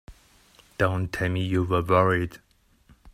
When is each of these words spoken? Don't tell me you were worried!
Don't 0.79 1.13
tell 1.13 1.29
me 1.29 1.43
you 1.45 1.61
were 1.63 1.83
worried! 1.83 2.39